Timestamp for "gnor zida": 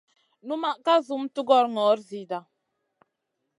1.73-2.39